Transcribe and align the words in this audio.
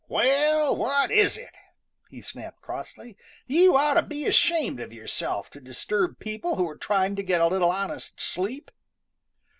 "Well, 0.07 0.75
what 0.75 1.11
is 1.11 1.37
it?" 1.37 1.55
he 2.09 2.21
snapped 2.21 2.63
crossly. 2.63 3.15
"You 3.45 3.77
ought 3.77 3.93
to 3.93 4.01
be 4.01 4.25
ashamed 4.25 4.79
of 4.79 4.91
yourself 4.91 5.51
to 5.51 5.59
disturb 5.61 6.17
people 6.17 6.55
who 6.55 6.67
are 6.67 6.75
trying 6.75 7.15
to 7.17 7.21
get 7.21 7.39
a 7.39 7.45
little 7.45 7.69
honest 7.69 8.19
sleep." 8.19 8.71